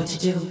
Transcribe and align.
what 0.00 0.08
to 0.08 0.18
do. 0.18 0.49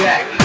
back. 0.00 0.39